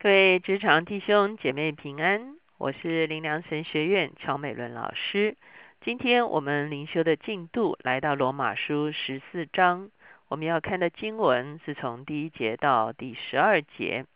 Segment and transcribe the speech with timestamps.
[0.00, 5.36] 各位职场弟兄姐妹平安，我是灵良神学院乔美伦老师。
[5.80, 9.90] 今天我们灵修的进度来到罗马书十四章，
[10.28, 14.06] 我们要看的经文是从第一节到第十二节。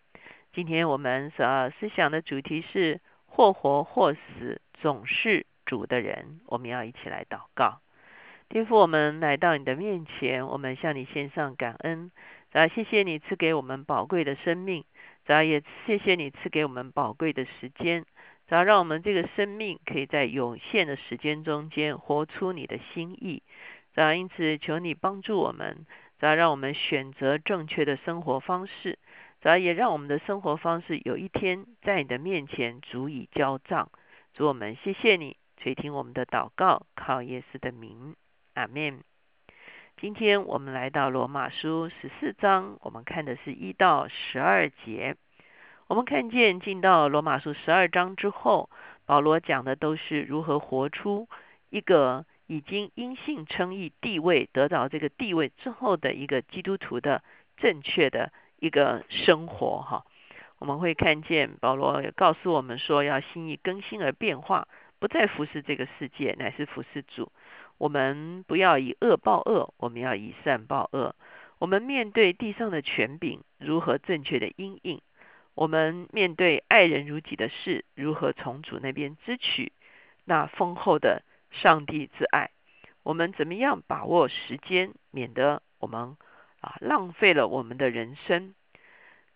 [0.53, 6.39] 今天我们所要思想的主题是或活或死，总是主的人。
[6.47, 7.81] 我们要一起来祷告，
[8.49, 12.13] 天父，我们来到你的面前，我们向你献上感恩，
[12.53, 14.85] 啊，谢谢你赐给我们宝贵的生命。
[15.25, 18.05] 主要也谢谢你赐给我们宝贵的时间，
[18.49, 23.43] 主要让我们这个生命可以在有限的时间中间活出你的心意。
[23.95, 25.87] 主要因此求你帮助我们，
[26.19, 28.99] 主要让我们选择正确的生活方式。
[29.41, 33.91] 主要也让我们的生活方式有一天在你的面前足以交账。
[34.35, 38.17] 主我们谢谢你垂听我们的祷告，靠耶稣的名，
[38.55, 39.12] 阿门。
[40.01, 45.17] 今天我们来到罗马书十四章，我们看的是一到十二节。
[45.87, 48.69] 我们看见进到罗马书十二章之后，
[49.07, 51.29] 保罗讲的都是如何活出
[51.71, 57.23] 一个已经因信称义地位得到这个地位之后的一个基督徒的
[57.57, 59.83] 正确的一个生活。
[59.83, 60.05] 哈，
[60.59, 64.67] 我们会看见保罗告诉我们说，要心意更新而变化，
[64.99, 67.31] 不再服侍这个世界，乃是服侍主。
[67.79, 71.15] 我们不要以恶报恶，我们要以善报恶。
[71.59, 75.01] 我们面对地上的权柄，如何正确的应应？
[75.55, 79.73] 我们面对爱人如己的事，如何从主那边支取
[80.25, 82.51] 那丰厚的上帝之爱？
[83.03, 86.17] 我们怎么样把握时间，免得我们
[86.61, 88.55] 啊浪费了我们的人生？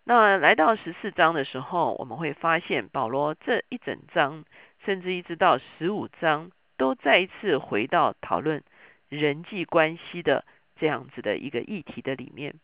[0.04, 4.44] 那来到十四章的时候，我们会发现保罗这一整章，
[4.84, 6.50] 甚至一直到十五章。
[6.76, 8.62] 都再一次回到讨论
[9.08, 10.44] 人际关系的
[10.78, 12.54] 这样子的一个议题的里面。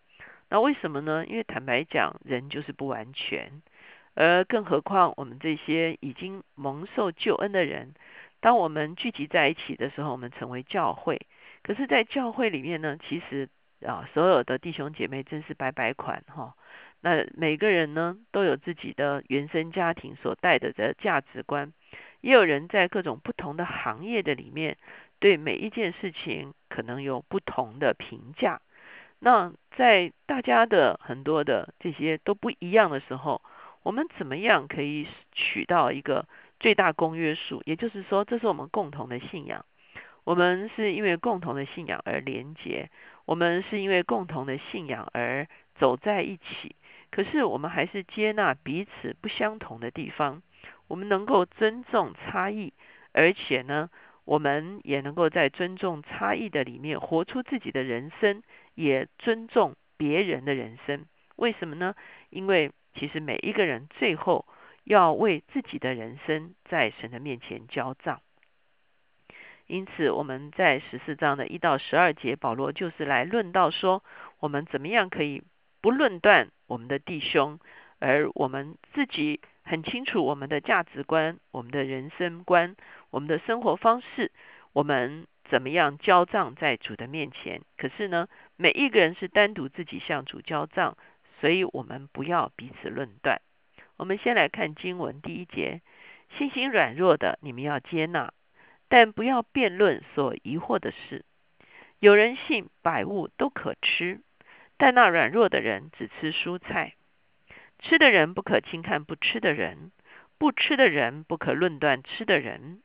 [0.49, 1.25] 那为什么呢？
[1.27, 3.63] 因为坦白讲，人就是不完全，
[4.15, 7.95] 而更何况我们这些已经蒙受救恩的人，
[8.41, 11.27] 当我们聚集在一起的时候，我们成为教会。
[11.63, 13.49] 可是，在教会里面呢，其实
[13.87, 16.55] 啊，所有的弟兄姐妹真是白白款哈。
[17.01, 21.73] 那每个人呢，都有自己的原生家庭所带的的价值观。
[22.23, 24.79] 也有人在各种不同的行业的里面，
[25.19, 28.61] 对每一件事情可能有不同的评价。
[29.19, 33.43] 那在大家的很多的这些都不一样的时候，
[33.83, 36.27] 我们怎么样可以取到一个
[36.59, 37.63] 最大公约数？
[37.67, 39.65] 也就是说，这是我们共同的信仰。
[40.25, 42.89] 我们是因为共同的信仰而连结，
[43.25, 46.77] 我们是因为共同的信仰而走在一起。
[47.11, 50.41] 可是我们还是接纳彼此不相同的地方。
[50.89, 52.73] 我们能够尊重差异，
[53.13, 53.89] 而且呢，
[54.25, 58.43] 我们也能够在尊重差异的里面活出自己的人生，
[58.75, 61.07] 也尊重别人的人生。
[61.37, 61.95] 为什么呢？
[62.29, 64.47] 因为其实每一个人最后
[64.85, 68.21] 要为自己的人生在神的面前交账。
[69.67, 74.05] 因此，我们在十四章的一到十二节，保罗就是来论到说，
[74.41, 75.43] 我们怎么样可以
[75.81, 77.59] 不论断我们的弟兄，
[77.99, 79.41] 而我们自己。
[79.65, 82.77] 很清楚我们的价值观、我们的人生观、
[83.11, 84.33] 我们的生活方式，
[84.73, 87.63] 我们怎么样交账在主的面前？
[87.77, 90.97] 可是呢，每一个人是单独自己向主交账，
[91.41, 93.41] 所以我们不要彼此论断。
[93.97, 95.81] 我们先来看经文第一节：
[96.37, 98.33] 信心软弱的，你们要接纳，
[98.89, 101.25] 但不要辩论所疑惑的事。
[102.01, 104.21] 有人信百物都可吃，
[104.77, 106.95] 但那软弱的人只吃蔬菜。
[107.83, 109.91] 吃的人不可轻看不吃的人，
[110.39, 112.81] 不吃的人不可论断吃的人，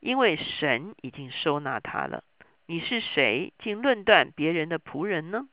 [0.00, 2.24] 因为神已经收纳他了。
[2.66, 5.46] 你是谁，竟论断别人的仆人呢？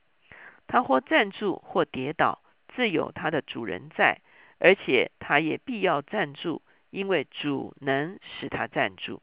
[0.65, 4.21] 他或站住，或跌倒，自有他的主人在，
[4.59, 9.21] 而且他也必要站住，因为主能使他站住。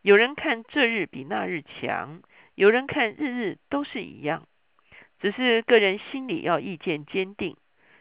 [0.00, 2.22] 有人看这日比那日强，
[2.54, 4.48] 有人看日日都是一样，
[5.20, 7.54] 只是个人心里要意见坚定。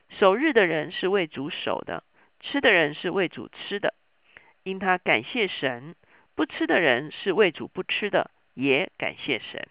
[0.09, 2.03] 守日的人是为主守的，
[2.39, 3.93] 吃的人是为主吃的，
[4.63, 5.93] 因他感谢神；
[6.35, 9.67] 不吃的人是为主不吃的，也感谢神。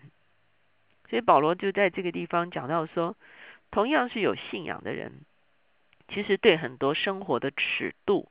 [1.09, 3.17] 所以保罗就在这个地方讲到说，
[3.71, 5.25] 同样是有信仰的人，
[6.09, 8.31] 其实对很多生活的尺度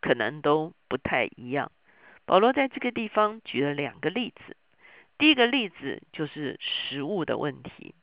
[0.00, 1.70] 可能都不太一样。
[2.26, 4.56] 保罗在这个地方举了两个例子，
[5.18, 7.94] 第一个例子就是食物的问题。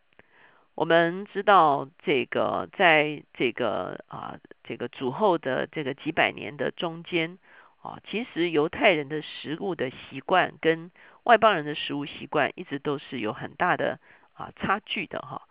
[0.74, 7.38] 我们知道，这个在这个啊，这个主后的这个几百年的中间
[7.82, 10.90] 啊，其实犹太人的食物的习惯跟
[11.24, 14.00] 外邦人的食物习惯一直都是有很大的
[14.34, 15.44] 啊差距的哈。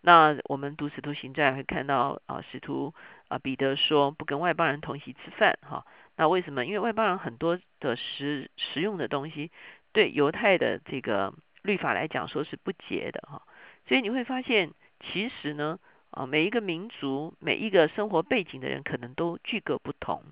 [0.00, 2.92] 那我们读使徒行传会看到啊，使徒
[3.28, 5.86] 啊彼得说不跟外邦人同席吃饭哈。
[6.16, 6.66] 那为什么？
[6.66, 9.50] 因为外邦人很多的食食用的东西，
[9.92, 11.32] 对犹太的这个
[11.62, 13.42] 律法来讲说是不洁的哈。
[13.86, 14.70] 所以你会发现，
[15.00, 15.78] 其实呢
[16.10, 20.22] 啊，每一个民族、每一个生活背景的人，可能都具各不同。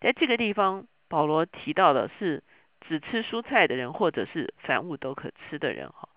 [0.00, 2.42] 在这个地方，保罗提到的是
[2.80, 6.08] 只吃蔬菜的人，或者是凡物都可吃的人哈。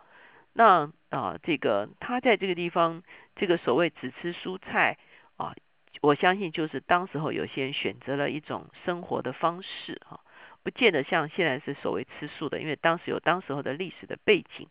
[0.54, 3.04] 那啊，这个他在这个地方，
[3.36, 4.98] 这个所谓只吃蔬菜
[5.38, 5.56] 啊，
[6.02, 10.20] 我相信就是当时候有些人选择了一种生活的方式哈，
[10.64, 14.68] 不见得像现在是所谓吃素的，因为当时有当时候的历史的背景，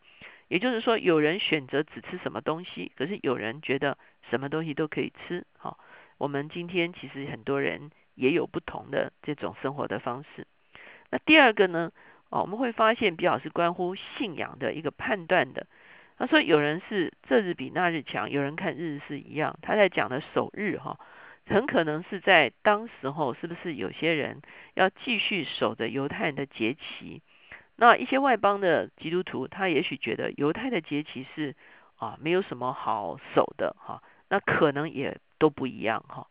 [0.51, 3.97] 也就是说有人选择只吃什么东西，可是有人觉得
[4.31, 5.79] 什么东西都可以吃好。
[6.19, 10.49] 我们今天其实很多人也有不同的这种生活的方式。
[11.11, 11.93] 那第二个呢？
[12.31, 15.69] 哦，我们会发现比较是关乎信仰的一个判断的。
[16.19, 19.57] 他说有人是这日比那日强，有人看日日是一样。
[19.63, 20.99] 他在讲的守日哈，
[21.47, 24.43] 很可能是在当时候是不是有些人
[24.75, 27.23] 要继续守着犹太人的节期？
[27.81, 31.57] 那一些外邦的基督徒，他也许觉得犹太的节期是
[31.97, 36.27] 啊没有什么好守的哈，那可能也都不一样哈。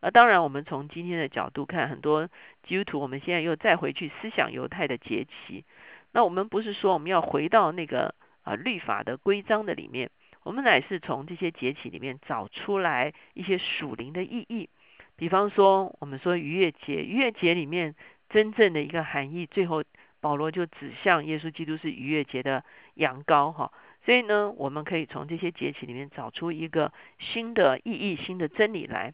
[0.00, 2.28] 那当然，我们从今天的角度看，很多
[2.66, 5.64] 基督徒，我们现在又再回去思想犹太的节期。
[6.10, 8.12] 那我们不是说我们要回到那个
[8.42, 10.10] 啊律法的规章的里面，
[10.42, 14.68] 我们乃是从这些节期里面找出来一些属灵的意义。
[15.14, 17.94] 比方说，我们说逾越节，逾越节里面
[18.30, 19.84] 真正的一个含义，最后
[20.20, 23.72] 保罗就指向耶稣基督是逾越节的羊羔哈。
[24.04, 29.12] 所以呢，我们可以从这些节气里面找出一个新的意义、新的真理来。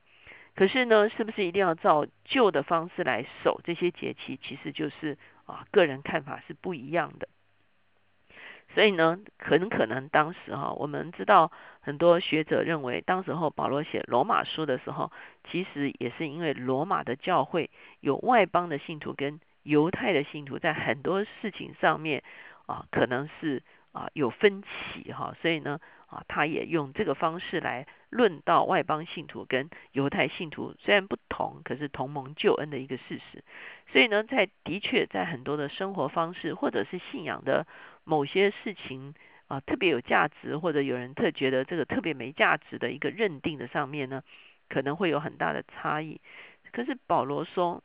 [0.54, 4.38] 可是呢，是不是一定要照旧的方式来守这些节气？
[4.40, 7.28] 其实就是啊，个人看法是不一样的。
[8.72, 11.50] 所以呢，很可能当时哈，我们知道
[11.80, 15.10] 很多学者认为，当时候保罗写罗马书的时候，
[15.50, 22.22] 其实也是因为罗马的教会有外邦的信徒跟犹太的信徒，在很多事情上面
[22.66, 23.62] 啊，可能是
[23.92, 25.80] 啊有分歧哈，所以呢。
[26.06, 33.42] 啊，他也用这个方式来论到外邦信徒跟犹太信徒虽然不同，可是同盟救恩的一个事实。
[33.90, 37.66] 所以呢，在的确在很多的生活方式或者是信仰的
[38.04, 39.14] 某些事情
[39.48, 44.22] 啊，特别有价值，或者有人特觉得这个特别没价值的一个认定的上面呢，
[44.68, 46.20] 可能会有很大的差异。
[46.70, 47.82] 可是保罗说，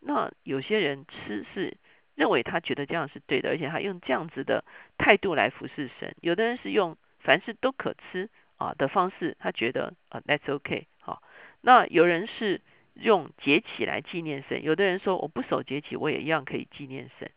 [0.00, 1.76] 那有些人吃是
[2.14, 4.64] 认为他觉得这样是对的，而且他用这样子的
[4.98, 6.16] 态度来服侍神。
[6.20, 6.96] 有的人是用。
[7.22, 11.22] 凡事都可吃啊的方式，他觉得啊，That's OK 好。
[11.60, 12.62] 那有人是
[12.94, 17.30] 用节期来纪念神，有的人说我不守节期，我也一样可以纪念神。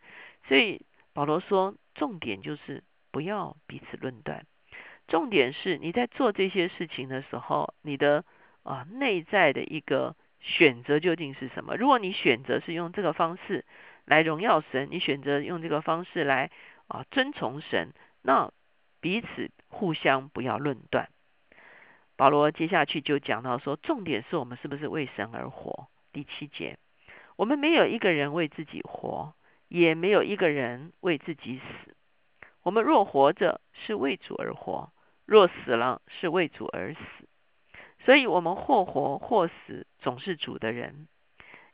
[0.47, 2.81] 所以保罗说，重点就是
[3.11, 4.45] 不要彼此论断，
[5.09, 8.23] 重点是你在做这些事情的时候，你的
[8.63, 11.75] 啊内在的一个选择究竟是什么？
[11.75, 13.65] 如果你选择是用这个方式
[14.05, 16.51] 来荣耀神，你选择用这个方式来
[16.87, 18.53] 啊遵从神，那。
[19.03, 21.09] 彼此互相不要论断。
[22.15, 25.89] 保罗接下去就讲到说，重点是我们是不是为神而活？
[26.13, 26.77] 第七节，
[27.35, 29.33] 我们没有一个人为自己活，
[29.67, 31.97] 也没有一个人为自己死。
[32.61, 34.93] 我们若活着，是为主而活；
[35.25, 37.27] 若死了，是为主而死。
[38.05, 41.07] 所以，我们或活或死，总是主的人。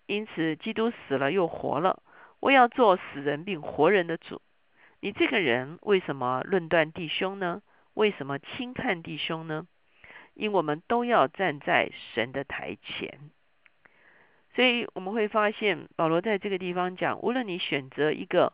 [0.06, 2.02] 因此，基督死了又活了，
[2.40, 4.42] 我要做死人并活人的主。
[5.02, 7.62] 你这个人为什么论断弟兄呢？
[7.94, 9.68] 为什么轻看弟兄呢？
[10.36, 13.32] 因我们都要站在神的台前，
[14.56, 18.54] 所以我们会发现保罗在这个地方讲，无论你选择一个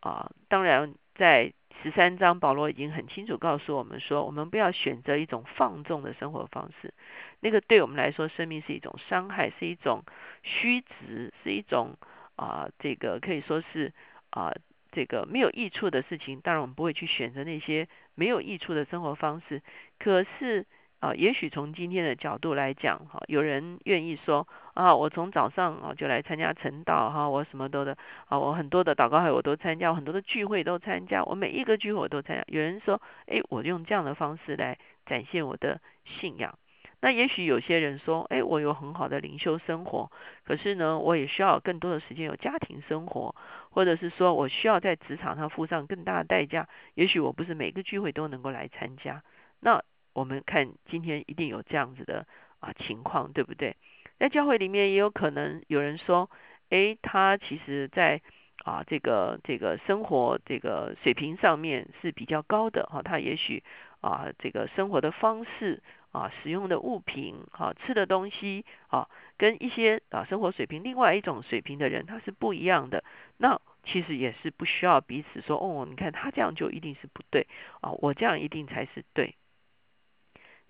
[0.00, 1.52] 啊，当然在
[1.82, 6.92] 十三章保罗已经很清楚告诉我们说，我们不要选择一种放纵的生活方式，
[7.40, 10.02] 那个对我们来说，生命是一种伤害，是一种
[10.42, 11.96] 虚值，是一种
[12.36, 13.92] 啊，这个可以说是
[14.30, 14.52] 啊。
[14.92, 19.60] 这个没有益处的事情，当然我们不会去选择那些没有益处的生活方式。
[19.98, 20.64] 可是
[21.00, 27.96] 啊，也许从今天的角度来讲，哈，有人愿意说啊，我从早上啊就来参加晨祷，哈，我什么都的
[28.28, 32.44] 啊，我很多的祷告会我都参加，很多的聚会都参加，我每一个聚会我都参加。
[32.46, 36.58] 有人说，哎，我用这样的方式来展现我的信仰。
[37.02, 40.10] 那也许有些人说，哎，我有很好的灵修生活，
[40.44, 43.34] 可是呢，我也需要更多的时间有家庭生活，
[43.70, 46.66] 或者是说我需要在职场上付上更大的代价。
[46.94, 49.22] 也许我不是每个聚会都能够来参加。
[49.60, 49.82] 那
[50.16, 52.26] 我们看今天一定有这样子的
[52.60, 53.76] 啊情况，对不对？
[54.18, 56.30] 在教会里面也有可能有人说，
[56.70, 58.22] 哎，他其实在
[58.64, 63.62] 啊这个这个生活这个水平上面是比较高的哈，他也许。
[64.02, 65.82] 啊，这个生活的方式
[66.12, 73.02] 啊，使用的物品啊，吃的东西啊，跟一些啊生活水平另外一种水平的人他是不一样的。
[73.38, 77.48] 那其实也是不需要彼此说哦，你看他这样就一定是不对
[77.80, 79.34] 啊，我这样一定才是对。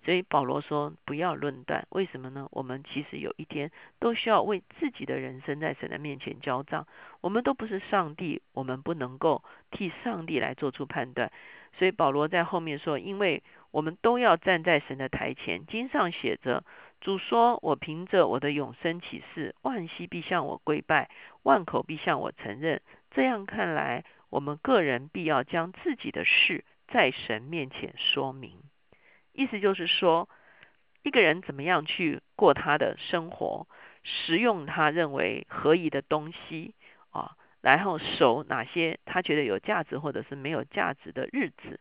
[0.07, 2.47] 所以保罗说不要论断，为什么呢？
[2.51, 6.87] 我们其实有一天都需要为自己的人生在神的面前交账。
[7.19, 11.29] 我们都不是上帝，我们不能够替上帝来做出判断。
[11.77, 15.65] 所以保罗在后面说，因为我们都要站在神的台前。
[15.65, 16.63] 经上写着，
[17.01, 21.09] 主说：“我凭着我的永生启示，万膝必向我跪拜，
[21.43, 28.53] 万口必向我承认。”这样看来，我们个人必要将自己的事在神面前说明。
[29.37, 30.27] 意思就是说，
[31.03, 33.67] 一个人怎么样去过他的生活，
[34.03, 36.73] 食用他认为合宜的东西
[37.11, 41.79] 啊，然后守哪些他觉得有价值或者是没有价值的日子，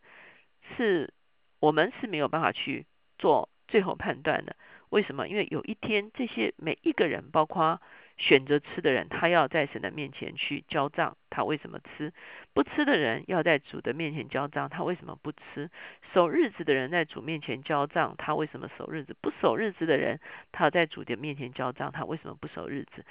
[0.76, 1.14] 是
[1.58, 2.84] 我们是没有办法去
[3.18, 4.54] 做最后判断的。
[4.90, 5.26] 为什么？
[5.26, 7.80] 因为有一天，这些每一个人，包括。
[8.18, 12.12] 选择吃的人，他要在神的面前去交账，他为什么吃？
[12.54, 15.70] 不吃的人要在主的面前交账，他为什么不吃？
[16.14, 19.14] 守日子的人在主面前交账，他为什么守日子？
[19.20, 20.18] 不守日子的人，
[20.50, 23.04] 他在主的面前交账，他为什么不守日子？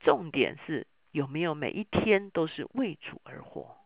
[0.00, 3.77] 重点是有没有每一天都是为主而活？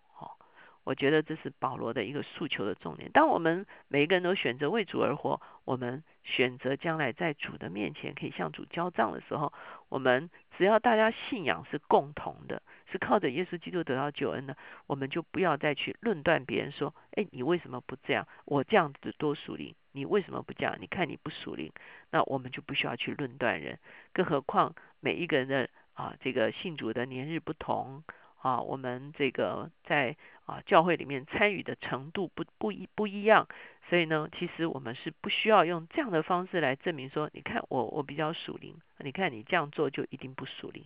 [0.85, 3.11] 我觉得这是保罗的一个诉求的重点。
[3.12, 9.53] 当我们每一个人都选择为主而活，我们选择将来在主的面前可以向主交账的时候，
[9.89, 10.31] 我们。
[10.59, 12.62] 只要大家信仰是共同的，
[12.93, 14.55] 是靠着耶稣基督得到救恩的，
[14.87, 18.29] 我们就不要再去论断别人说：“哎，你为什么不这样？
[18.45, 20.77] 我这样子多属灵，你为什么不这样？
[20.79, 21.73] 你看你不属灵。”
[22.12, 23.79] 那我们就不需要去论断人。
[24.12, 28.05] 更何况每一个人的啊，这个信主的年日不同
[28.43, 33.47] 啊，我们这个在啊教会里面参与的程度不不一不一样。
[33.89, 40.85] 所以呢，其实我们是不需要用这样的方式来证明说，你看我我比较属灵，你看你这样做就一定不属灵。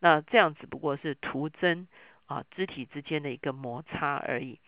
[0.00, 1.86] 那这样只不过是徒增
[2.26, 4.58] 啊肢体之间的一个摩擦而已。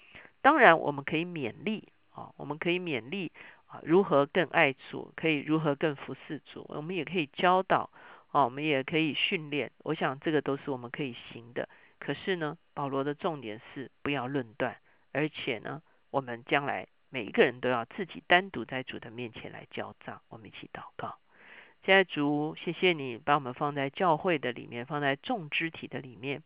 [0.41, 3.33] 当然我们可以勉励啊，我们可以勉励
[3.67, 6.65] 啊，如何更爱主，可以如何更服侍主。
[6.69, 7.91] 我们也可以教导
[8.33, 9.71] 啊，我们也可以训练。
[9.79, 11.69] 我想这个都是我们可以行的。
[11.99, 14.77] 可是呢，保罗的重点是不要论断，
[15.13, 16.87] 而且呢，我们将来。
[17.11, 20.21] 每一个人都要自己单独在主的面前来交账。
[20.29, 21.17] 我们一起祷告。
[21.83, 26.43] 现在主，谢谢你把我们放在教会的里面，放在众肢体的里面。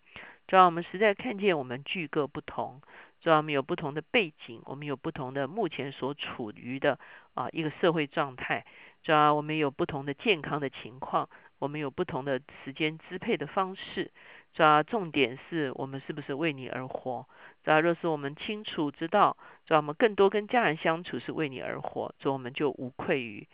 [0.47, 2.81] 主要我们实在看见我们具各不同，
[3.21, 6.97] 主要我们有不同的背景，我们有不同的目前所处于的
[7.35, 8.65] 啊一个社会状态。
[9.03, 11.29] 主要我们有不同的健康的情况，
[11.59, 14.13] 我们有不同的时间支配的方式。
[14.55, 17.27] 主要重点是我们是不是为你而活？
[17.65, 23.47] 主要若是我们清楚知道，主要我们更多跟家人相处是为你而活，主要我们就无愧于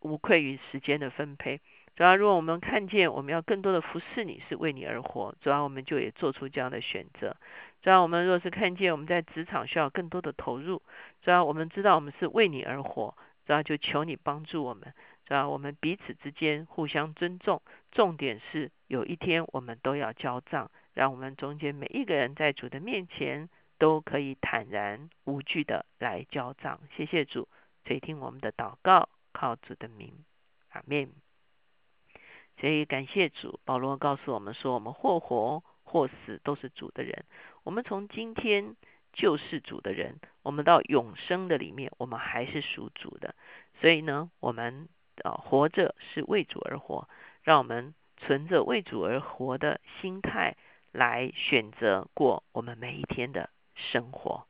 [0.00, 1.60] 无愧于时间的分配。
[1.96, 7.36] 主要如果我们看见我们要更多的服侍你是为你而活，主要我们就也做出这样的选择。
[7.82, 10.82] 主要我们若是看见我们在职场需要更多的投入，
[11.22, 13.14] 主要我们知道我们是为你而活，
[13.46, 14.92] 主要就求你帮助我们。
[15.26, 26.78] 主要我们彼此之间互相尊重，重点是有一天我们都要交账，让我们中间每一个人在主的面前都可以坦然无惧的来交账。
[26.94, 27.48] 谢谢主
[27.86, 30.12] 垂听我们的祷告，靠主的名，
[30.72, 31.10] 阿门。
[32.60, 37.24] 所以感谢主，保罗告诉我们说，我们或活或死都是主的人。
[37.62, 38.76] 我们从今天
[39.14, 43.34] 就是主的人，我们到永生的里面，我们还是属主的。
[43.80, 44.86] 所以呢，我们。
[45.22, 47.08] 啊，活着是为主而活，
[47.42, 50.56] 让我们存着为主而活的心态
[50.92, 54.46] 来选择过我们每一天的生活。